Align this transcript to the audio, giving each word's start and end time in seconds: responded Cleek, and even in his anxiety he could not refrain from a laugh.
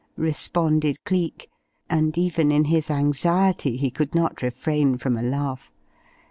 responded 0.17 0.97
Cleek, 1.05 1.47
and 1.87 2.17
even 2.17 2.51
in 2.51 2.63
his 2.65 2.89
anxiety 2.89 3.77
he 3.77 3.91
could 3.91 4.15
not 4.15 4.41
refrain 4.41 4.97
from 4.97 5.15
a 5.15 5.21
laugh. 5.21 5.71